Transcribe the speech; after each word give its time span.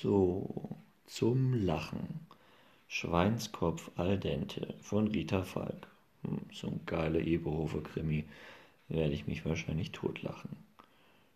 So, 0.00 0.76
zum 1.06 1.54
Lachen. 1.54 2.20
Schweinskopf 2.86 3.90
al 3.96 4.16
dente 4.16 4.74
von 4.80 5.08
Rita 5.08 5.42
Falk. 5.42 5.88
Hm, 6.22 6.38
so 6.52 6.68
ein 6.68 6.80
geiler 6.86 7.18
Eberhofer-Krimi. 7.18 8.24
Werde 8.86 9.12
ich 9.12 9.26
mich 9.26 9.44
wahrscheinlich 9.44 9.90
totlachen. 9.90 10.50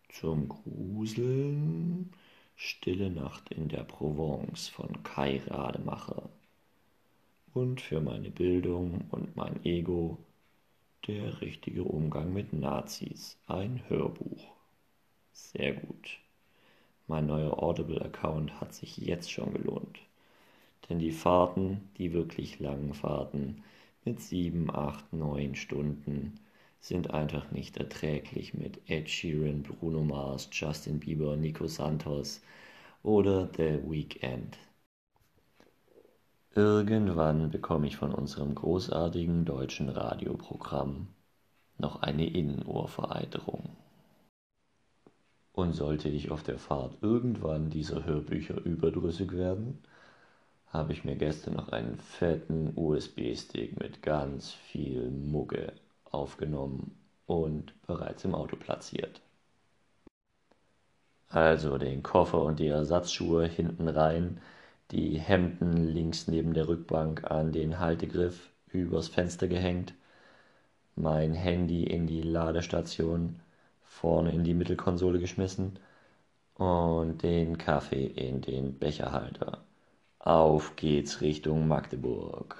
Zum 0.07 0.47
Gruseln. 0.47 2.13
Stille 2.55 3.09
Nacht 3.09 3.51
in 3.51 3.67
der 3.67 3.83
Provence 3.83 4.69
von 4.69 5.03
Kai 5.03 5.41
Rademacher. 5.47 6.29
Und 7.53 7.81
für 7.81 7.99
meine 7.99 8.31
Bildung 8.31 9.09
und 9.11 9.35
mein 9.35 9.65
Ego 9.65 10.19
der 11.07 11.41
richtige 11.41 11.83
Umgang 11.83 12.31
mit 12.31 12.53
Nazis. 12.53 13.37
Ein 13.45 13.83
Hörbuch. 13.89 14.53
Sehr 15.33 15.73
gut. 15.73 16.22
Mein 17.13 17.27
neuer 17.27 17.61
Audible-Account 17.61 18.59
hat 18.59 18.73
sich 18.73 18.97
jetzt 18.97 19.31
schon 19.31 19.53
gelohnt. 19.53 19.99
Denn 20.89 20.97
die 20.97 21.11
Fahrten, 21.11 21.91
die 21.99 22.11
wirklich 22.11 22.59
langen 22.59 22.95
Fahrten 22.95 23.61
mit 24.03 24.19
sieben, 24.19 24.73
acht, 24.73 25.13
neun 25.13 25.53
Stunden 25.53 26.39
sind 26.79 27.11
einfach 27.11 27.51
nicht 27.51 27.77
erträglich 27.77 28.55
mit 28.55 28.89
Ed 28.89 29.11
Sheeran, 29.11 29.61
Bruno 29.61 30.01
Mars, 30.01 30.49
Justin 30.53 30.99
Bieber, 30.99 31.37
Nico 31.37 31.67
Santos 31.67 32.41
oder 33.03 33.47
The 33.55 33.77
Weeknd. 33.87 34.57
Irgendwann 36.55 37.51
bekomme 37.51 37.85
ich 37.85 37.95
von 37.95 38.11
unserem 38.11 38.55
großartigen 38.55 39.45
deutschen 39.45 39.89
Radioprogramm 39.89 41.09
noch 41.77 42.01
eine 42.01 42.25
Innenohrvereiterung. 42.27 43.69
Und 45.53 45.73
sollte 45.73 46.09
ich 46.09 46.31
auf 46.31 46.43
der 46.43 46.57
Fahrt 46.57 46.97
irgendwann 47.01 47.69
dieser 47.69 48.05
Hörbücher 48.05 48.63
überdrüssig 48.65 49.31
werden, 49.33 49.79
habe 50.69 50.93
ich 50.93 51.05
mir 51.05 51.15
gestern 51.15 51.53
noch 51.53 51.69
einen 51.69 51.97
fetten 51.97 52.73
USB-Stick 52.75 53.79
mit 53.79 54.01
ganz 54.01 54.51
viel 54.51 55.11
Mugge 55.11 55.73
aufgenommen 56.09 56.95
und 57.27 57.73
bereits 57.85 58.25
im 58.25 58.33
Auto 58.33 58.55
platziert. 58.55 59.21
Also 61.29 61.77
den 61.77 62.03
Koffer 62.03 62.43
und 62.43 62.59
die 62.59 62.67
Ersatzschuhe 62.67 63.47
hinten 63.47 63.87
rein, 63.87 64.39
die 64.91 65.19
Hemden 65.19 65.87
links 65.87 66.27
neben 66.27 66.53
der 66.53 66.67
Rückbank 66.67 67.29
an 67.29 67.51
den 67.51 67.79
Haltegriff 67.79 68.49
übers 68.67 69.07
Fenster 69.07 69.47
gehängt, 69.47 69.93
mein 70.95 71.33
Handy 71.33 71.83
in 71.83 72.07
die 72.07 72.21
Ladestation 72.21 73.39
vorne 73.85 74.31
in 74.31 74.43
die 74.43 74.53
Mittelkonsole 74.53 75.19
geschmissen 75.19 75.79
und 76.55 77.23
den 77.23 77.57
Kaffee 77.57 78.05
in 78.05 78.41
den 78.41 78.77
Becherhalter. 78.79 79.63
Auf 80.19 80.75
geht's 80.75 81.21
Richtung 81.21 81.67
Magdeburg. 81.67 82.55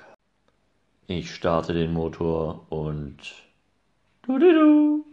Ich 1.07 1.33
starte 1.33 1.73
den 1.73 1.93
Motor 1.93 2.65
und 2.69 3.17
du, 4.23 4.39
du, 4.39 4.53
du. 4.53 5.05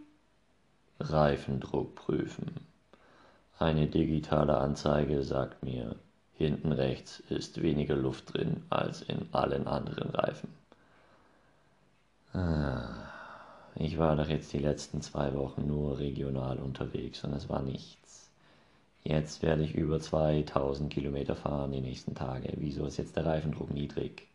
Reifendruck 0.99 1.95
prüfen. 1.95 2.51
Eine 3.59 3.87
digitale 3.87 4.57
Anzeige 4.57 5.23
sagt 5.23 5.63
mir, 5.63 5.95
hinten 6.33 6.71
rechts 6.71 7.19
ist 7.29 7.61
weniger 7.61 7.95
Luft 7.95 8.33
drin 8.33 8.63
als 8.69 9.01
in 9.01 9.27
allen 9.31 9.67
anderen 9.67 10.09
Reifen. 10.09 10.49
Ah. 12.33 13.10
Ich 13.75 13.97
war 13.97 14.15
doch 14.15 14.27
jetzt 14.27 14.51
die 14.53 14.59
letzten 14.59 15.01
zwei 15.01 15.33
Wochen 15.33 15.65
nur 15.67 15.99
regional 15.99 16.59
unterwegs 16.59 17.23
und 17.23 17.33
es 17.33 17.49
war 17.49 17.61
nichts. 17.61 18.29
Jetzt 19.03 19.41
werde 19.41 19.63
ich 19.63 19.73
über 19.73 19.99
2000 19.99 20.91
Kilometer 20.91 21.35
fahren 21.35 21.71
die 21.71 21.81
nächsten 21.81 22.13
Tage. 22.13 22.53
Wieso 22.57 22.85
ist 22.85 22.97
jetzt 22.97 23.15
der 23.15 23.25
Reifendruck 23.25 23.73
niedrig? 23.73 24.27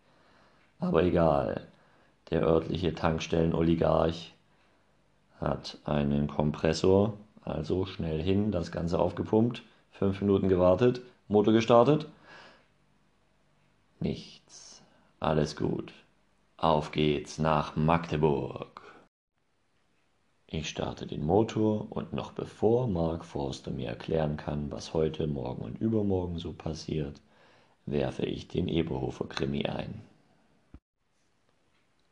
Aber 0.80 1.04
egal. 1.04 1.66
Der 2.30 2.42
örtliche 2.42 2.94
Tankstellen-Oligarch 2.94 4.34
hat 5.40 5.78
einen 5.84 6.26
Kompressor, 6.26 7.14
also 7.44 7.86
schnell 7.86 8.20
hin, 8.20 8.50
das 8.50 8.72
Ganze 8.72 8.98
aufgepumpt, 8.98 9.62
fünf 9.92 10.20
Minuten 10.20 10.48
gewartet, 10.48 11.02
Motor 11.28 11.52
gestartet. 11.52 12.06
Nichts. 14.00 14.82
Alles 15.20 15.54
gut. 15.54 15.92
Auf 16.56 16.90
geht's 16.90 17.38
nach 17.38 17.76
Magdeburg. 17.76 18.85
Ich 20.48 20.68
starte 20.68 21.08
den 21.08 21.26
Motor 21.26 21.90
und 21.90 22.12
noch 22.12 22.30
bevor 22.30 22.86
Mark 22.86 23.24
Forster 23.24 23.72
mir 23.72 23.88
erklären 23.88 24.36
kann, 24.36 24.70
was 24.70 24.94
heute, 24.94 25.26
morgen 25.26 25.62
und 25.62 25.80
übermorgen 25.80 26.38
so 26.38 26.52
passiert, 26.52 27.20
werfe 27.84 28.24
ich 28.24 28.46
den 28.46 28.68
Eberhofer 28.68 29.26
Krimi 29.26 29.66
ein. 29.66 30.02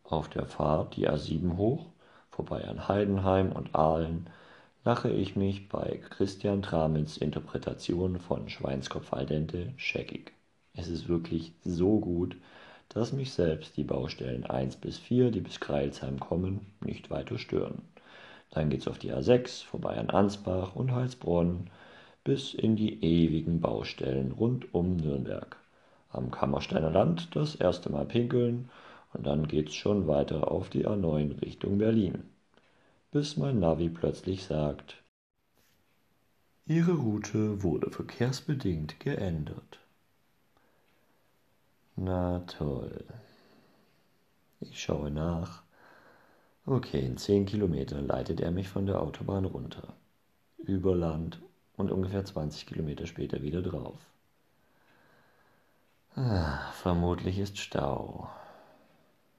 Auf 0.03 0.28
der 0.28 0.47
Fahrt 0.47 0.97
die 0.97 1.09
A7 1.09 1.56
hoch, 1.56 1.87
vorbei 2.28 2.65
an 2.67 2.89
Heidenheim 2.89 3.53
und 3.53 3.73
Aalen, 3.77 4.28
lache 4.84 5.11
ich 5.11 5.37
mich 5.37 5.69
bei 5.69 6.00
Christian 6.11 6.61
Tramels 6.61 7.17
Interpretation 7.17 8.19
von 8.19 8.49
Schweinskopf 8.49 9.12
al 9.12 9.27
dente 9.27 9.73
scheckig. 9.77 10.33
Es 10.73 10.89
ist 10.89 11.06
wirklich 11.06 11.53
so 11.62 12.00
gut, 12.00 12.37
dass 12.89 13.12
mich 13.12 13.33
selbst 13.33 13.77
die 13.77 13.84
Baustellen 13.84 14.44
1 14.44 14.77
bis 14.77 14.99
4, 14.99 15.31
die 15.31 15.41
bis 15.41 15.61
Kreilsheim 15.61 16.19
kommen, 16.19 16.67
nicht 16.81 17.11
weiter 17.11 17.39
stören. 17.39 17.83
Dann 18.54 18.70
geht's 18.70 18.87
auf 18.87 18.98
die 18.98 19.12
A6, 19.12 19.65
vorbei 19.65 19.97
an 19.97 20.10
Ansbach 20.10 20.76
und 20.76 20.92
Heilsbronn, 20.92 21.69
bis 22.22 22.54
in 22.54 22.76
die 22.76 23.03
ewigen 23.04 23.60
Baustellen 23.60 24.32
rund 24.32 24.72
um 24.72 24.97
Nürnberg. 24.97 25.56
Am 26.10 26.31
Kammersteiner 26.31 26.91
Land 26.91 27.34
das 27.34 27.56
erste 27.56 27.91
Mal 27.91 28.06
pinkeln 28.06 28.70
und 29.12 29.26
dann 29.26 29.48
geht's 29.48 29.75
schon 29.75 30.06
weiter 30.06 30.50
auf 30.53 30.70
die 30.70 30.87
A9 30.87 31.43
Richtung 31.43 31.78
Berlin. 31.78 32.22
Bis 33.10 33.37
mein 33.37 33.59
Navi 33.59 33.88
plötzlich 33.88 34.44
sagt, 34.44 35.03
Ihre 36.66 36.93
Route 36.93 37.62
wurde 37.62 37.91
verkehrsbedingt 37.91 38.98
geändert. 38.98 39.81
Na 41.97 42.38
toll. 42.47 43.04
Ich 44.60 44.81
schaue 44.81 45.10
nach 45.10 45.63
Okay, 46.66 47.04
in 47.04 47.19
zehn 47.19 47.44
Kilometern 47.44 48.06
leitet 48.06 48.41
er 48.41 48.50
mich 48.50 48.70
von 48.70 48.86
der 48.86 49.02
Autobahn 49.02 49.44
runter. 49.44 49.92
Über 50.56 50.97
Land 50.97 51.38
und 51.76 51.91
ungefähr 51.91 52.25
20 52.25 52.64
Kilometer 52.64 53.04
später 53.06 53.42
wieder 53.42 53.60
drauf. 53.60 53.98
Ah, 56.16 56.72
vermutlich 56.72 57.38
ist 57.38 57.58
Stau. 57.58 58.30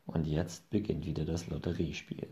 Und 0.06 0.28
jetzt 0.28 0.70
beginnt 0.70 1.08
wieder 1.08 1.26
das 1.26 1.48
Lotteriespiel. 1.48 2.28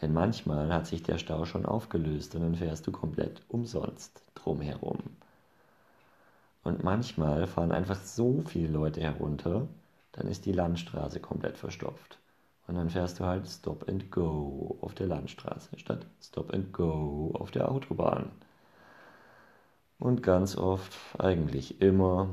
Denn 0.00 0.14
manchmal 0.14 0.72
hat 0.72 0.86
sich 0.86 1.02
der 1.02 1.18
Stau 1.18 1.44
schon 1.44 1.66
aufgelöst 1.66 2.34
und 2.34 2.40
dann 2.40 2.54
fährst 2.54 2.86
du 2.86 2.92
komplett 2.92 3.42
umsonst 3.48 4.22
drumherum. 4.34 5.00
Und 6.64 6.82
manchmal 6.82 7.46
fahren 7.46 7.72
einfach 7.72 8.00
so 8.00 8.40
viele 8.40 8.68
Leute 8.68 9.02
herunter, 9.02 9.68
dann 10.12 10.28
ist 10.28 10.46
die 10.46 10.52
Landstraße 10.52 11.20
komplett 11.20 11.58
verstopft. 11.58 12.18
Und 12.66 12.74
dann 12.76 12.90
fährst 12.90 13.20
du 13.20 13.24
halt 13.24 13.48
Stop 13.48 13.88
and 13.88 14.10
Go 14.10 14.78
auf 14.80 14.94
der 14.94 15.06
Landstraße 15.06 15.78
statt 15.78 16.06
Stop 16.20 16.52
and 16.52 16.72
Go 16.72 17.32
auf 17.34 17.50
der 17.50 17.70
Autobahn. 17.70 18.30
Und 19.98 20.22
ganz 20.22 20.56
oft, 20.56 20.96
eigentlich 21.18 21.82
immer, 21.82 22.28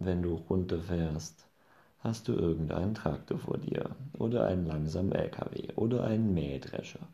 wenn 0.00 0.22
du 0.22 0.34
runterfährst, 0.34 1.46
hast 2.00 2.28
du 2.28 2.32
irgendeinen 2.32 2.94
Traktor 2.94 3.38
vor 3.38 3.58
dir 3.58 3.94
oder 4.18 4.46
einen 4.46 4.66
langsamen 4.66 5.12
LKW 5.12 5.72
oder 5.76 6.04
einen 6.04 6.34
Mähdrescher 6.34 7.06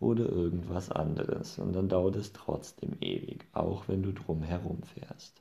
oder 0.00 0.28
irgendwas 0.28 0.90
anderes 0.90 1.58
und 1.58 1.74
dann 1.74 1.88
dauert 1.88 2.16
es 2.16 2.32
trotzdem 2.32 2.96
ewig, 3.00 3.46
auch 3.52 3.86
wenn 3.88 4.02
du 4.02 4.12
drum 4.12 4.42
herum 4.42 4.82
fährst. 4.82 5.40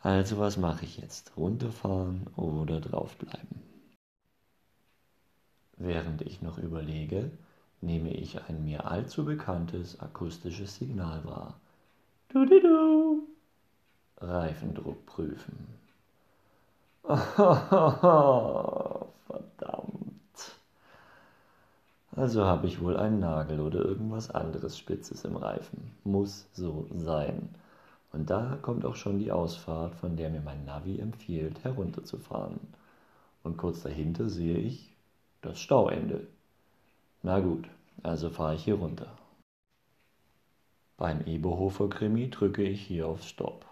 Also 0.00 0.38
was 0.38 0.56
mache 0.58 0.84
ich 0.84 0.98
jetzt? 0.98 1.36
Runterfahren 1.36 2.26
oder 2.36 2.80
draufbleiben? 2.80 3.71
Während 5.84 6.22
ich 6.22 6.42
noch 6.42 6.58
überlege, 6.58 7.32
nehme 7.80 8.14
ich 8.14 8.40
ein 8.44 8.62
mir 8.62 8.88
allzu 8.88 9.24
bekanntes 9.24 9.98
akustisches 9.98 10.76
Signal 10.76 11.24
wahr. 11.24 11.58
Du, 12.28 12.46
du, 12.46 12.60
du. 12.60 13.26
Reifendruck 14.20 15.04
prüfen. 15.06 15.66
verdammt. 17.02 17.66
Also 22.14 22.44
habe 22.44 22.68
ich 22.68 22.80
wohl 22.80 22.96
einen 22.96 23.18
Nagel 23.18 23.58
oder 23.58 23.84
irgendwas 23.84 24.30
anderes 24.30 24.78
Spitzes 24.78 25.24
im 25.24 25.34
Reifen. 25.34 25.90
Muss 26.04 26.46
so 26.52 26.86
sein. 26.94 27.48
Und 28.12 28.30
da 28.30 28.56
kommt 28.62 28.84
auch 28.84 28.94
schon 28.94 29.18
die 29.18 29.32
Ausfahrt, 29.32 29.96
von 29.96 30.16
der 30.16 30.30
mir 30.30 30.42
mein 30.42 30.64
Navi 30.64 31.00
empfiehlt, 31.00 31.64
herunterzufahren. 31.64 32.60
Und 33.42 33.56
kurz 33.56 33.82
dahinter 33.82 34.28
sehe 34.28 34.58
ich, 34.58 34.91
das 35.42 35.60
Stauende. 35.60 36.26
Na 37.22 37.40
gut, 37.40 37.68
also 38.02 38.30
fahre 38.30 38.54
ich 38.54 38.64
hier 38.64 38.76
runter. 38.76 39.16
Beim 40.96 41.20
Eberhofer 41.26 41.88
Krimi 41.88 42.30
drücke 42.30 42.62
ich 42.62 42.80
hier 42.80 43.08
auf 43.08 43.22
Stopp. 43.22 43.66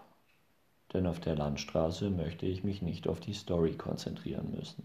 denn 0.93 1.07
auf 1.07 1.19
der 1.19 1.35
Landstraße 1.35 2.09
möchte 2.09 2.45
ich 2.45 2.63
mich 2.63 2.81
nicht 2.81 3.07
auf 3.07 3.19
die 3.19 3.33
Story 3.33 3.73
konzentrieren 3.77 4.51
müssen. 4.51 4.83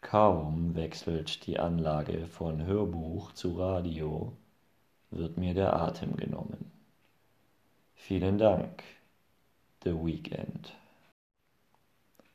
Kaum 0.00 0.74
wechselt 0.74 1.46
die 1.46 1.58
Anlage 1.58 2.26
von 2.26 2.64
Hörbuch 2.64 3.32
zu 3.32 3.58
Radio, 3.58 4.32
wird 5.10 5.36
mir 5.36 5.54
der 5.54 5.74
Atem 5.76 6.16
genommen. 6.16 6.70
Vielen 7.94 8.38
Dank, 8.38 8.82
The 9.82 9.92
Weekend. 9.92 10.74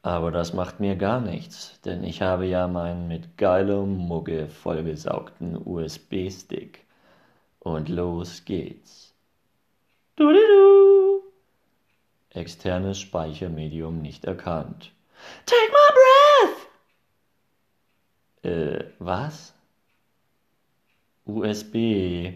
Aber 0.02 0.32
das 0.32 0.54
macht 0.54 0.80
mir 0.80 0.96
gar 0.96 1.20
nichts, 1.20 1.80
denn 1.82 2.04
ich 2.04 2.22
habe 2.22 2.46
ja 2.46 2.68
meinen 2.68 3.08
mit 3.08 3.38
geiler 3.38 3.86
Mugge 3.86 4.48
vollgesaugten 4.48 5.58
USB-Stick. 5.58 6.86
Und 7.60 7.90
los 7.90 8.46
geht's. 8.46 9.14
Du, 10.16 10.32
du, 10.32 10.40
du. 10.40 11.24
Externes 12.32 13.00
Speichermedium 13.00 14.02
nicht 14.02 14.24
erkannt. 14.26 14.94
Take 15.46 15.72
my 15.72 15.94
breath! 15.94 16.68
Äh, 18.44 18.86
was? 19.00 19.54
USB. 21.26 22.34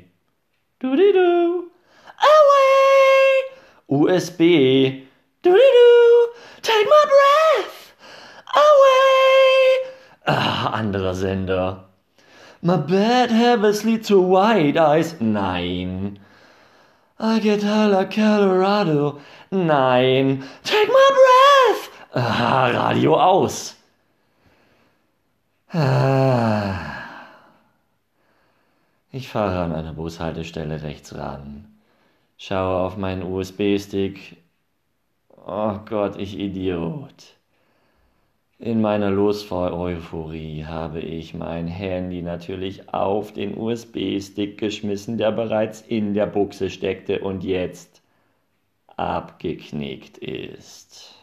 Du, 0.80 0.95
du, 0.95 1.13
du. 1.13 1.71
Away! 2.18 3.54
USB. 3.88 5.07
Du, 5.42 5.51
du, 5.51 5.57
du. 5.57 6.33
Take 6.62 6.86
my 6.86 7.06
breath! 7.06 7.94
Away! 8.56 9.92
Ah, 10.25 10.74
anderer 10.93 11.15
Sender. 11.15 11.83
My 12.61 12.77
bad 12.77 13.31
habits 13.31 13.83
lead 13.83 14.03
to 14.05 14.21
white 14.21 14.77
eyes. 14.77 15.19
Nein. 15.19 16.19
I 17.19 17.39
get 17.39 17.63
hella 17.63 18.05
Colorado. 18.05 19.19
Nein. 19.51 20.43
Take 20.63 20.87
my 20.87 21.09
breath! 21.19 21.89
Ah, 22.15 22.71
Radio 22.73 23.15
aus. 23.15 23.75
Ah. 25.73 26.91
Ich 29.11 29.29
fahre 29.29 29.63
an 29.63 29.73
einer 29.73 29.93
Bushaltestelle 29.93 30.83
rechts 30.83 31.15
ran. 31.15 31.65
Schaue 32.37 32.85
auf 32.85 32.97
meinen 32.97 33.23
USB-Stick. 33.23 34.37
Oh 35.45 35.79
Gott, 35.85 36.17
ich 36.17 36.37
Idiot. 36.37 37.35
In 38.63 38.80
meiner 38.80 39.12
Losfahr-Euphorie 39.12 40.63
habe 40.63 41.01
ich 41.01 41.33
mein 41.33 41.68
Handy 41.68 42.21
natürlich 42.21 42.94
auf 42.94 43.33
den 43.33 43.57
USB-Stick 43.57 44.57
geschmissen, 44.57 45.18
der 45.18 45.33
bereits 45.33 45.81
in 45.81 46.13
der 46.13 46.27
Buchse 46.27 46.69
steckte 46.69 47.19
und 47.19 47.44
jetzt 47.44 48.01
abgeknickt 48.95 50.18
ist. 50.18 51.13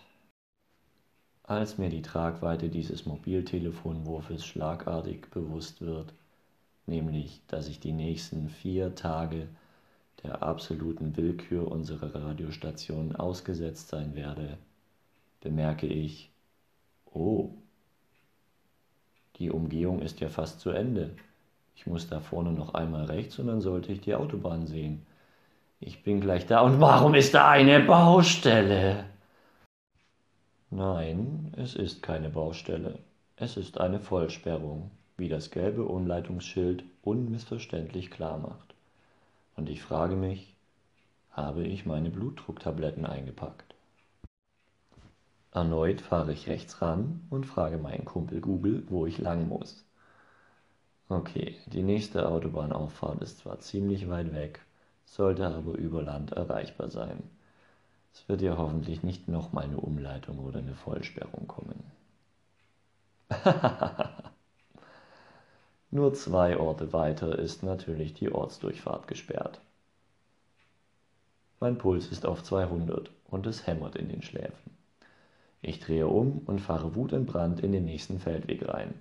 Als 1.45 1.79
mir 1.79 1.89
die 1.89 2.03
Tragweite 2.03 2.69
dieses 2.69 3.07
Mobiltelefonwurfes 3.07 4.45
schlagartig 4.45 5.31
bewusst 5.31 5.81
wird, 5.81 6.13
nämlich 6.85 7.41
dass 7.49 7.69
ich 7.69 7.81
die 7.81 7.93
nächsten 7.93 8.51
vier 8.51 8.95
Tage 8.95 9.49
der 10.25 10.43
absoluten 10.43 11.17
Willkür 11.17 11.73
unserer 11.73 12.15
Radiostation 12.15 13.17
ausgesetzt 13.17 13.89
sein 13.89 14.15
werde, 14.15 14.59
bemerke 15.41 15.87
ich, 15.87 16.31
Oh, 17.12 17.51
die 19.37 19.51
Umgehung 19.51 20.01
ist 20.03 20.21
ja 20.21 20.29
fast 20.29 20.61
zu 20.61 20.71
Ende. 20.71 21.11
Ich 21.75 21.87
muss 21.87 22.09
da 22.09 22.21
vorne 22.21 22.53
noch 22.53 22.75
einmal 22.75 23.07
rechts 23.07 23.39
und 23.39 23.47
dann 23.47 23.61
sollte 23.61 23.93
ich 23.93 24.01
die 24.01 24.15
Autobahn 24.15 24.67
sehen. 24.67 25.07
Ich 25.81 26.03
bin 26.03 26.21
gleich 26.21 26.47
da 26.47 26.61
und 26.61 26.81
warum 26.81 27.15
ist 27.15 27.33
da 27.33 27.49
eine 27.49 27.81
Baustelle? 27.81 29.07
Nein, 30.69 31.53
es 31.57 31.75
ist 31.75 32.03
keine 32.03 32.29
Baustelle. 32.29 32.99
Es 33.37 33.56
ist 33.56 33.81
eine 33.81 33.99
Vollsperrung, 33.99 34.91
wie 35.17 35.29
das 35.29 35.51
gelbe 35.51 35.85
Umleitungsschild 35.85 36.85
unmissverständlich 37.03 38.11
klar 38.11 38.37
macht. 38.37 38.75
Und 39.56 39.71
ich 39.71 39.83
frage 39.83 40.17
mich, 40.17 40.55
habe 41.31 41.65
ich 41.65 41.87
meine 41.87 42.11
Blutdrucktabletten 42.11 43.06
eingepackt? 43.06 43.69
Erneut 45.52 46.00
fahre 46.00 46.32
ich 46.32 46.49
rechts 46.49 46.81
ran 46.81 47.26
und 47.29 47.44
frage 47.44 47.79
meinen 47.79 48.05
Kumpel 48.05 48.41
Google, 48.41 48.85
wo 48.88 49.06
ich 49.06 49.19
lang 49.19 49.49
muss. 49.49 49.85
Okay, 51.08 51.56
die 51.67 51.82
nächste 51.82 52.29
Autobahnauffahrt 52.29 53.20
ist 53.20 53.38
zwar 53.38 53.58
ziemlich 53.58 54.08
weit 54.08 54.32
weg, 54.32 54.61
sollte 55.05 55.49
aber 55.49 55.73
über 55.73 56.02
Land 56.02 56.32
erreichbar 56.32 56.88
sein. 56.88 57.23
Es 58.14 58.29
wird 58.29 58.43
ja 58.43 58.56
hoffentlich 58.56 59.02
nicht 59.02 59.26
nochmal 59.26 59.64
eine 59.64 59.79
Umleitung 59.79 60.38
oder 60.38 60.61
eine 60.61 60.76
Vollsperrung 60.76 61.49
kommen. 61.49 61.82
Nur 65.91 66.14
zwei 66.14 66.56
Orte 66.58 66.93
weiter 66.93 67.37
ist 67.37 67.64
natürlich 67.64 68.14
die 68.14 68.31
Ortsdurchfahrt 68.31 69.08
gesperrt. 69.08 69.61
Mein 71.58 71.76
Puls 71.76 72.06
ist 72.06 72.25
auf 72.25 72.44
200 72.44 73.11
und 73.29 73.46
es 73.46 73.67
hämmert 73.67 73.96
in 73.96 74.08
den 74.08 74.23
Schläfen. 74.23 74.80
Ich 75.62 75.81
drehe 75.81 76.07
um 76.07 76.39
und 76.47 76.61
fahre 76.61 76.95
wutentbrannt 76.95 77.61
in 77.61 77.73
den 77.73 77.85
nächsten 77.85 78.19
Feldweg 78.19 78.67
rein. 78.69 78.95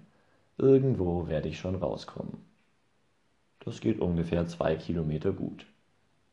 Irgendwo 0.58 1.28
werde 1.28 1.48
ich 1.48 1.58
schon 1.58 1.76
rauskommen. 1.76 2.38
Das 3.60 3.80
geht 3.80 4.00
ungefähr 4.00 4.46
zwei 4.48 4.76
Kilometer 4.76 5.32
gut. 5.32 5.66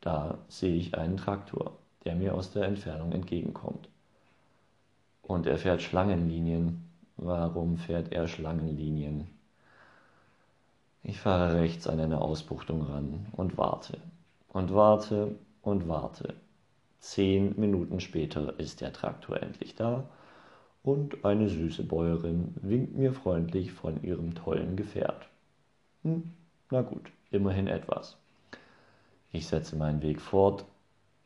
Da 0.01 0.37
sehe 0.49 0.75
ich 0.75 0.97
einen 0.97 1.17
Traktor, 1.17 1.77
der 2.03 2.15
mir 2.15 2.35
aus 2.35 2.51
der 2.51 2.63
Entfernung 2.63 3.11
entgegenkommt. 3.11 3.89
Und 5.21 5.45
er 5.45 5.57
fährt 5.57 5.81
Schlangenlinien. 5.81 6.89
Warum 7.17 7.77
fährt 7.77 8.11
er 8.11 8.27
Schlangenlinien? 8.27 9.27
Ich 11.03 11.19
fahre 11.19 11.55
rechts 11.55 11.87
an 11.87 11.99
eine 11.99 12.19
Ausbuchtung 12.19 12.81
ran 12.81 13.27
und 13.31 13.57
warte 13.57 13.97
und 14.49 14.73
warte 14.73 15.35
und 15.61 15.87
warte. 15.87 16.33
Zehn 16.99 17.59
Minuten 17.59 17.99
später 17.99 18.59
ist 18.59 18.81
der 18.81 18.93
Traktor 18.93 19.41
endlich 19.41 19.75
da 19.75 20.09
und 20.83 21.25
eine 21.25 21.49
süße 21.49 21.83
Bäuerin 21.83 22.53
winkt 22.61 22.95
mir 22.95 23.13
freundlich 23.13 23.71
von 23.71 24.01
ihrem 24.03 24.35
tollen 24.35 24.75
Gefährt. 24.75 25.27
Hm, 26.03 26.31
na 26.71 26.81
gut, 26.81 27.11
immerhin 27.31 27.67
etwas. 27.67 28.17
Ich 29.31 29.47
setze 29.47 29.75
meinen 29.75 30.01
Weg 30.01 30.21
fort 30.21 30.65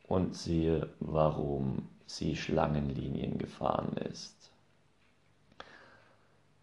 und 0.08 0.36
sehe, 0.36 0.88
warum 1.00 1.88
sie 2.06 2.36
Schlangenlinien 2.36 3.38
gefahren 3.38 3.96
ist. 3.96 4.50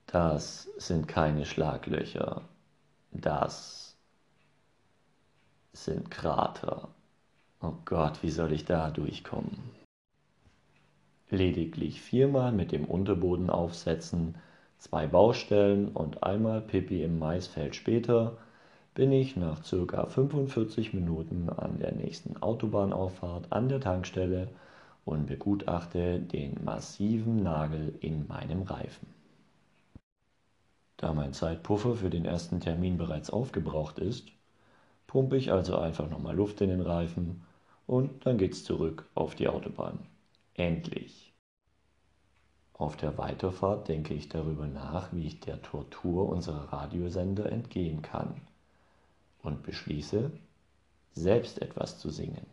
Das 0.07 0.63
sind 0.77 1.07
keine 1.07 1.45
Schlaglöcher, 1.45 2.41
das 3.11 3.95
sind 5.73 6.11
Krater. 6.11 6.89
Oh 7.61 7.73
Gott, 7.83 8.23
wie 8.23 8.29
soll 8.29 8.53
ich 8.53 8.63
da 8.63 8.89
durchkommen? 8.89 9.59
Lediglich 11.29 12.01
viermal 12.01 12.53
mit 12.53 12.71
dem 12.71 12.85
Unterboden 12.85 13.49
aufsetzen, 13.49 14.35
zwei 14.77 15.07
Baustellen 15.07 15.89
und 15.89 16.23
einmal 16.23 16.61
Pipi 16.61 17.03
im 17.03 17.19
Maisfeld 17.19 17.75
später 17.75 18.37
bin 18.93 19.11
ich 19.11 19.35
nach 19.35 19.61
circa 19.65 20.05
45 20.05 20.93
Minuten 20.93 21.49
an 21.49 21.79
der 21.79 21.91
nächsten 21.91 22.41
Autobahnauffahrt 22.41 23.51
an 23.51 23.67
der 23.67 23.81
Tankstelle 23.81 24.47
und 25.03 25.27
begutachte 25.27 26.21
den 26.21 26.63
massiven 26.63 27.43
Nagel 27.43 27.93
in 27.99 28.25
meinem 28.27 28.61
Reifen. 28.61 29.07
Da 30.95 31.13
mein 31.13 31.33
Zeitpuffer 31.33 31.95
für 31.95 32.09
den 32.09 32.23
ersten 32.23 32.61
Termin 32.61 32.97
bereits 32.97 33.29
aufgebraucht 33.29 33.99
ist, 33.99 34.29
pumpe 35.07 35.35
ich 35.35 35.51
also 35.51 35.77
einfach 35.77 36.09
nochmal 36.09 36.37
Luft 36.37 36.61
in 36.61 36.69
den 36.69 36.81
Reifen 36.81 37.41
und 37.89 38.23
dann 38.27 38.37
geht's 38.37 38.63
zurück 38.63 39.09
auf 39.15 39.33
die 39.33 39.47
Autobahn. 39.47 39.97
Endlich. 40.53 41.33
Auf 42.73 42.95
der 42.95 43.17
Weiterfahrt 43.17 43.87
denke 43.87 44.13
ich 44.13 44.29
darüber 44.29 44.67
nach, 44.67 45.11
wie 45.11 45.25
ich 45.25 45.39
der 45.39 45.59
Tortur 45.63 46.29
unserer 46.29 46.71
Radiosender 46.71 47.51
entgehen 47.51 48.03
kann 48.03 48.41
und 49.41 49.63
beschließe, 49.63 50.31
selbst 51.13 51.63
etwas 51.63 51.97
zu 51.97 52.11
singen. 52.11 52.45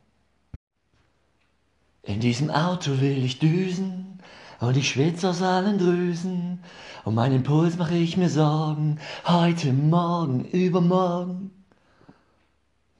In 2.02 2.20
diesem 2.20 2.50
Auto 2.50 3.00
will 3.02 3.22
ich 3.22 3.38
düsen 3.38 4.20
und 4.60 4.76
ich 4.78 4.88
schwitze 4.88 5.28
aus 5.28 5.42
allen 5.42 5.76
Drüsen. 5.76 6.64
Um 7.04 7.14
meinen 7.14 7.42
Puls 7.42 7.76
mache 7.76 7.96
ich 7.96 8.16
mir 8.16 8.30
Sorgen, 8.30 9.00
heute, 9.26 9.74
morgen, 9.74 10.46
übermorgen. 10.46 11.50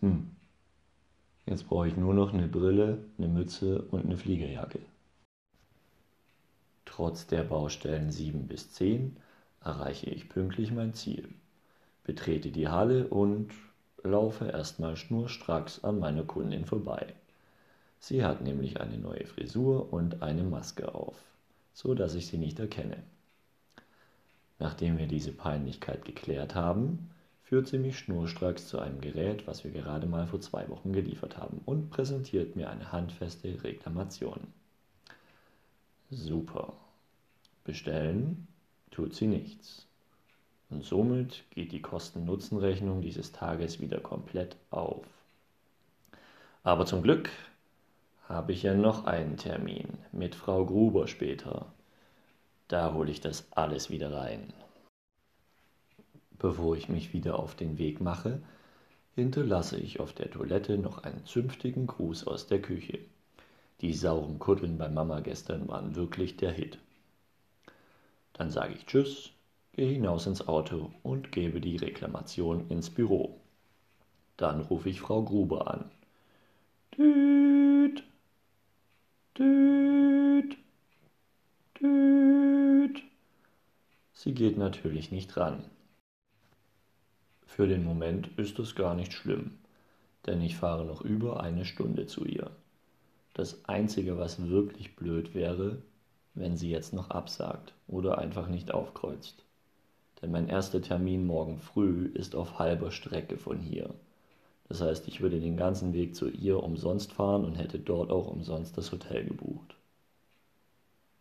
Hm. 0.00 0.35
Jetzt 1.46 1.68
brauche 1.68 1.86
ich 1.86 1.96
nur 1.96 2.12
noch 2.12 2.34
eine 2.34 2.48
Brille, 2.48 2.98
eine 3.18 3.28
Mütze 3.28 3.82
und 3.82 4.04
eine 4.04 4.16
Fliegerjacke. 4.16 4.80
Trotz 6.84 7.26
der 7.28 7.44
Baustellen 7.44 8.10
7 8.10 8.48
bis 8.48 8.72
10 8.72 9.16
erreiche 9.62 10.10
ich 10.10 10.28
pünktlich 10.28 10.72
mein 10.72 10.94
Ziel, 10.94 11.28
betrete 12.04 12.50
die 12.50 12.68
Halle 12.68 13.06
und 13.06 13.52
laufe 14.02 14.46
erstmal 14.46 14.96
schnurstracks 14.96 15.84
an 15.84 15.98
meiner 15.98 16.24
Kundin 16.24 16.64
vorbei. 16.64 17.14
Sie 18.00 18.24
hat 18.24 18.40
nämlich 18.40 18.80
eine 18.80 18.98
neue 18.98 19.26
Frisur 19.26 19.92
und 19.92 20.22
eine 20.22 20.42
Maske 20.42 20.94
auf, 20.94 21.16
so 21.74 21.94
dass 21.94 22.14
ich 22.14 22.26
sie 22.26 22.38
nicht 22.38 22.58
erkenne. 22.58 23.02
Nachdem 24.58 24.98
wir 24.98 25.06
diese 25.06 25.32
Peinlichkeit 25.32 26.04
geklärt 26.04 26.54
haben, 26.54 27.10
führt 27.46 27.68
sie 27.68 27.78
mich 27.78 27.96
schnurstracks 27.96 28.66
zu 28.66 28.80
einem 28.80 29.00
Gerät, 29.00 29.46
was 29.46 29.62
wir 29.62 29.70
gerade 29.70 30.08
mal 30.08 30.26
vor 30.26 30.40
zwei 30.40 30.68
Wochen 30.68 30.92
geliefert 30.92 31.36
haben, 31.36 31.60
und 31.64 31.90
präsentiert 31.90 32.56
mir 32.56 32.68
eine 32.70 32.90
handfeste 32.90 33.62
Reklamation. 33.62 34.48
Super. 36.10 36.72
Bestellen 37.62 38.48
tut 38.90 39.14
sie 39.14 39.28
nichts. 39.28 39.86
Und 40.70 40.82
somit 40.82 41.44
geht 41.50 41.70
die 41.70 41.82
Kosten-Nutzen-Rechnung 41.82 43.00
dieses 43.00 43.30
Tages 43.30 43.80
wieder 43.80 44.00
komplett 44.00 44.56
auf. 44.70 45.06
Aber 46.64 46.84
zum 46.84 47.00
Glück 47.02 47.30
habe 48.28 48.50
ich 48.50 48.64
ja 48.64 48.74
noch 48.74 49.04
einen 49.04 49.36
Termin 49.36 49.86
mit 50.10 50.34
Frau 50.34 50.66
Gruber 50.66 51.06
später. 51.06 51.66
Da 52.66 52.92
hole 52.92 53.12
ich 53.12 53.20
das 53.20 53.46
alles 53.52 53.88
wieder 53.88 54.12
rein. 54.12 54.52
Bevor 56.46 56.76
ich 56.76 56.88
mich 56.88 57.12
wieder 57.12 57.40
auf 57.40 57.56
den 57.56 57.76
Weg 57.76 58.00
mache, 58.00 58.40
hinterlasse 59.16 59.80
ich 59.80 59.98
auf 59.98 60.12
der 60.12 60.30
Toilette 60.30 60.78
noch 60.78 60.98
einen 60.98 61.26
zünftigen 61.26 61.88
Gruß 61.88 62.28
aus 62.28 62.46
der 62.46 62.62
Küche. 62.62 63.00
Die 63.80 63.92
sauren 63.92 64.38
Kuddeln 64.38 64.78
bei 64.78 64.88
Mama 64.88 65.18
gestern 65.18 65.66
waren 65.66 65.96
wirklich 65.96 66.36
der 66.36 66.52
Hit. 66.52 66.78
Dann 68.32 68.52
sage 68.52 68.74
ich 68.74 68.86
Tschüss, 68.86 69.30
gehe 69.72 69.90
hinaus 69.90 70.28
ins 70.28 70.46
Auto 70.46 70.92
und 71.02 71.32
gebe 71.32 71.60
die 71.60 71.78
Reklamation 71.78 72.68
ins 72.68 72.90
Büro. 72.90 73.40
Dann 74.36 74.60
rufe 74.60 74.88
ich 74.88 75.00
Frau 75.00 75.24
Gruber 75.24 75.68
an. 75.68 75.90
Düt, 76.96 78.04
düt, 79.36 80.56
düt. 81.82 83.02
Sie 84.12 84.32
geht 84.32 84.56
natürlich 84.58 85.10
nicht 85.10 85.36
ran. 85.36 85.64
Für 87.56 87.66
den 87.66 87.84
Moment 87.84 88.28
ist 88.36 88.58
es 88.58 88.74
gar 88.74 88.94
nicht 88.94 89.14
schlimm, 89.14 89.52
denn 90.26 90.42
ich 90.42 90.56
fahre 90.56 90.84
noch 90.84 91.00
über 91.00 91.40
eine 91.40 91.64
Stunde 91.64 92.06
zu 92.06 92.26
ihr. 92.26 92.50
Das 93.32 93.64
Einzige, 93.64 94.18
was 94.18 94.50
wirklich 94.50 94.94
blöd 94.94 95.34
wäre, 95.34 95.78
wenn 96.34 96.58
sie 96.58 96.68
jetzt 96.68 96.92
noch 96.92 97.08
absagt 97.08 97.72
oder 97.88 98.18
einfach 98.18 98.48
nicht 98.48 98.74
aufkreuzt. 98.74 99.42
Denn 100.20 100.32
mein 100.32 100.50
erster 100.50 100.82
Termin 100.82 101.26
morgen 101.26 101.56
früh 101.56 102.10
ist 102.12 102.34
auf 102.34 102.58
halber 102.58 102.90
Strecke 102.90 103.38
von 103.38 103.58
hier. 103.58 103.88
Das 104.68 104.82
heißt, 104.82 105.08
ich 105.08 105.22
würde 105.22 105.40
den 105.40 105.56
ganzen 105.56 105.94
Weg 105.94 106.14
zu 106.14 106.28
ihr 106.28 106.62
umsonst 106.62 107.14
fahren 107.14 107.46
und 107.46 107.54
hätte 107.54 107.78
dort 107.78 108.10
auch 108.10 108.26
umsonst 108.26 108.76
das 108.76 108.92
Hotel 108.92 109.24
gebucht. 109.24 109.76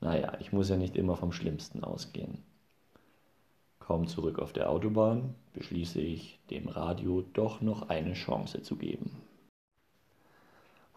Naja, 0.02 0.34
ich 0.42 0.52
muss 0.52 0.68
ja 0.68 0.76
nicht 0.76 0.98
immer 0.98 1.16
vom 1.16 1.32
Schlimmsten 1.32 1.86
ausgehen. 1.86 2.40
Kaum 3.86 4.08
zurück 4.08 4.40
auf 4.40 4.52
der 4.52 4.72
Autobahn 4.72 5.36
beschließe 5.54 6.02
ich, 6.02 6.40
dem 6.50 6.68
Radio 6.68 7.24
doch 7.34 7.62
noch 7.62 7.90
eine 7.90 8.14
Chance 8.14 8.64
zu 8.64 8.78
geben. 8.78 9.12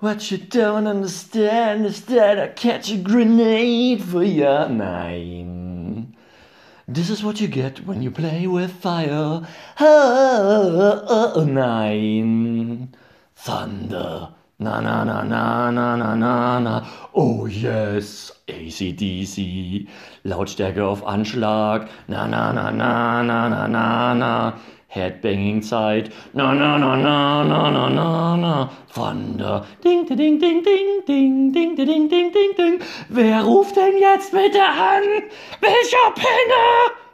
What 0.01 0.31
you 0.31 0.39
don't 0.39 0.89
understand 0.89 1.85
is 1.85 2.07
that 2.07 2.39
I 2.39 2.49
catch 2.49 2.91
a 2.91 2.97
grenade 2.97 4.01
for 4.01 4.23
ya. 4.23 4.69
Nein. 4.69 6.15
This 6.87 7.11
is 7.11 7.23
what 7.23 7.41
you 7.41 7.49
get 7.49 7.87
when 7.87 8.01
you 8.01 8.11
play 8.11 8.47
with 8.47 8.71
fire. 8.71 9.47
Oh, 9.79 11.05
oh, 11.09 11.35
oh, 11.35 11.45
nein. 11.45 12.95
Thunder. 13.35 14.35
Na 14.61 14.81
na 14.81 15.05
na 15.05 15.23
na 15.23 15.71
na 15.71 15.95
na 15.95 16.17
na 16.17 16.59
na. 16.59 16.83
Oh 17.15 17.47
yes, 17.47 18.33
ACDC. 18.49 19.87
Lautstärke 20.25 20.83
auf 20.83 21.07
Anschlag. 21.07 21.87
Na 22.09 22.27
na 22.27 22.51
na 22.53 22.73
na 22.73 23.23
na 23.23 23.49
na 23.49 23.69
na 23.69 24.15
na. 24.15 24.53
Headbanging-Zeit. 24.89 26.11
Na 26.35 26.53
na 26.55 26.77
na 26.77 26.97
na 26.97 27.45
na 27.45 27.71
na 27.71 27.89
na 27.89 28.37
na. 28.37 28.69
Thunder. 28.89 29.63
Ding 29.81 30.05
ding 30.09 30.41
ding 30.41 30.61
ding 30.65 31.05
ding 31.07 31.53
ding 31.53 31.77
ding 31.77 32.09
ding 32.09 32.33
ding 32.33 32.53
ding. 32.57 32.83
Wer 33.11 33.45
ruft 33.45 33.77
denn 33.77 33.97
jetzt 34.01 34.33
bitte 34.33 34.59
an? 34.59 35.05
Welcher 35.61 36.11
Penner? 36.17 37.08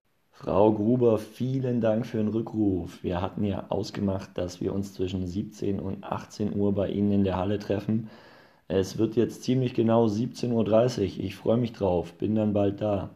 Frau 0.45 0.73
Gruber, 0.75 1.17
vielen 1.19 1.81
Dank 1.81 2.05
für 2.05 2.19
den 2.19 2.29
Rückruf. 2.29 3.03
Wir 3.03 3.23
hatten 3.23 3.45
ja 3.45 3.65
ausgemacht, 3.71 4.37
dass 4.37 4.61
wir 4.61 4.75
uns 4.75 4.93
zwischen 4.93 5.27
17 5.27 5.81
und 5.81 6.05
18 6.05 6.55
Uhr 6.55 6.75
bei 6.75 6.91
Ihnen 6.91 7.13
in 7.13 7.25
der 7.25 7.39
Halle 7.39 7.59
treffen. 7.59 8.11
Es 8.69 8.99
wird 8.99 9.17
jetzt 9.17 9.43
ziemlich 9.43 9.73
genau 9.75 10.07
17.30 10.07 11.19
Uhr. 11.19 11.25
Ich 11.25 11.37
freue 11.37 11.57
mich 11.57 11.73
drauf. 11.73 12.13
Bin 12.19 12.35
dann 12.35 12.53
bald 12.53 12.83
da. 12.83 13.09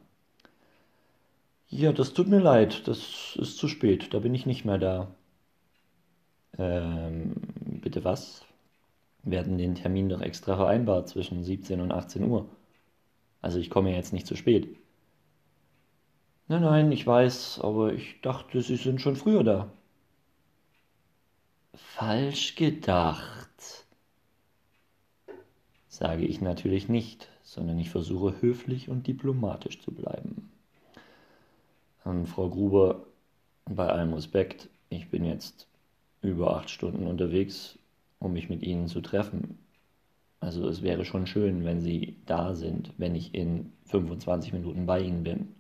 Ja, 1.71 1.93
das 1.93 2.15
tut 2.15 2.29
mir 2.29 2.41
leid. 2.41 2.89
Das 2.89 3.37
ist 3.37 3.59
zu 3.59 3.69
spät. 3.69 4.15
Da 4.15 4.21
bin 4.21 4.35
ich 4.35 4.47
nicht 4.47 4.65
mehr 4.65 4.79
da. 4.79 5.09
Ähm, 6.59 7.35
bitte 7.83 8.05
was? 8.05 8.45
Wir 9.23 9.41
hatten 9.41 9.59
den 9.59 9.75
Termin 9.75 10.09
doch 10.09 10.23
extra 10.23 10.57
vereinbart 10.57 11.09
zwischen 11.09 11.45
17 11.45 11.81
und 11.81 11.93
18 11.93 12.25
Uhr. 12.25 12.49
Also 13.43 13.59
ich 13.59 13.71
komme 13.71 13.95
jetzt 13.95 14.13
nicht 14.13 14.27
zu 14.27 14.37
spät. 14.37 14.69
Nein, 16.49 16.63
nein, 16.63 16.91
ich 16.91 17.07
weiß, 17.07 17.61
aber 17.63 17.93
ich 17.93 18.21
dachte, 18.23 18.61
Sie 18.61 18.75
sind 18.75 19.01
schon 19.01 19.15
früher 19.15 19.45
da. 19.45 19.71
Falsch 21.75 22.57
gedacht, 22.57 23.87
sage 25.89 26.25
ich 26.25 26.41
natürlich 26.41 26.89
nicht, 26.89 27.29
sondern 27.43 27.79
ich 27.79 27.91
versuche 27.91 28.41
höflich 28.41 28.89
und 28.89 29.07
diplomatisch 29.07 29.83
zu 29.83 29.93
bleiben. 29.93 30.51
Und 32.05 32.27
Frau 32.27 32.49
Gruber, 32.49 33.07
bei 33.67 33.89
allem 33.89 34.15
Respekt, 34.15 34.69
ich 34.91 35.11
bin 35.11 35.25
jetzt 35.25 35.69
über 36.23 36.57
acht 36.57 36.71
Stunden 36.71 37.07
unterwegs, 37.07 37.79
um 38.21 38.33
mich 38.33 38.49
mit 38.49 38.63
Ihnen 38.63 38.89
zu 38.89 39.01
treffen. 39.01 39.59
Also 40.41 40.69
es 40.69 40.83
wäre 40.83 41.05
schon 41.05 41.27
schön, 41.27 41.65
wenn 41.65 41.81
Sie 41.81 42.17
da 42.27 42.55
sind, 42.55 42.93
wenn 42.99 43.15
ich 43.17 43.35
in 43.35 43.73
25 43.87 44.53
Minuten 44.55 44.87
bei 44.87 45.01
Ihnen 45.03 45.25
bin. 45.25 45.55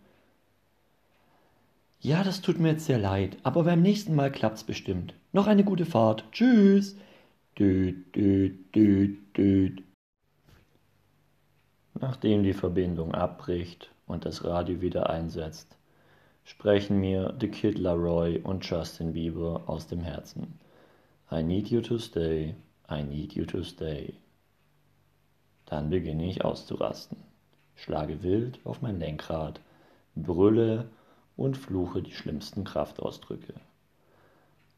Ja, 2.00 2.22
das 2.22 2.40
tut 2.40 2.60
mir 2.60 2.72
jetzt 2.72 2.86
sehr 2.86 2.98
leid, 2.98 3.36
aber 3.42 3.64
beim 3.64 3.82
nächsten 3.82 4.14
Mal 4.14 4.30
klappt's 4.30 4.62
bestimmt. 4.62 5.14
Noch 5.32 5.48
eine 5.48 5.64
gute 5.64 5.84
Fahrt. 5.84 6.24
Tschüss. 6.30 6.96
Düt, 7.58 8.14
düt, 8.14 8.72
düt, 8.72 9.36
düt. 9.36 9.82
Nachdem 12.00 12.44
die 12.44 12.52
Verbindung 12.52 13.12
abbricht 13.14 13.90
und 14.06 14.24
das 14.24 14.44
Radio 14.44 14.80
wieder 14.80 15.10
einsetzt, 15.10 15.76
sprechen 16.44 17.00
mir 17.00 17.36
The 17.40 17.48
Kid 17.48 17.78
Laroi 17.78 18.38
und 18.44 18.64
Justin 18.64 19.12
Bieber 19.12 19.64
aus 19.66 19.88
dem 19.88 20.00
Herzen. 20.00 20.60
I 21.32 21.42
need 21.42 21.68
you 21.68 21.80
to 21.80 21.98
stay, 21.98 22.54
I 22.88 23.02
need 23.02 23.32
you 23.32 23.44
to 23.44 23.64
stay. 23.64 24.14
Dann 25.66 25.90
beginne 25.90 26.30
ich 26.30 26.44
auszurasten, 26.44 27.18
schlage 27.74 28.22
wild 28.22 28.60
auf 28.64 28.80
mein 28.80 29.00
Lenkrad, 29.00 29.60
brülle 30.14 30.88
und 31.38 31.56
fluche 31.56 32.02
die 32.02 32.12
schlimmsten 32.12 32.64
Kraftausdrücke. 32.64 33.54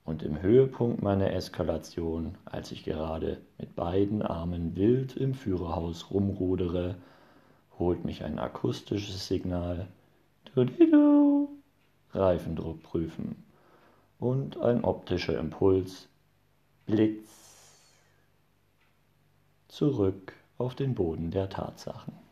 Und 0.04 0.22
im 0.22 0.40
Höhepunkt 0.42 1.02
meiner 1.02 1.32
Eskalation, 1.32 2.36
als 2.44 2.70
ich 2.70 2.84
gerade 2.84 3.40
mit 3.58 3.74
beiden 3.74 4.22
Armen 4.22 4.76
wild 4.76 5.16
im 5.16 5.34
Führerhaus 5.34 6.10
rumrudere, 6.10 6.96
holt 7.78 8.04
mich 8.04 8.24
ein 8.24 8.38
akustisches 8.38 9.26
Signal, 9.26 9.88
du 10.54 11.48
Reifendruck 12.12 12.82
prüfen 12.82 13.42
und 14.18 14.58
ein 14.60 14.84
optischer 14.84 15.38
Impuls, 15.38 16.08
Blitz, 16.84 17.30
zurück 19.68 20.34
auf 20.58 20.74
den 20.74 20.94
Boden 20.94 21.30
der 21.30 21.48
Tatsachen. 21.48 22.29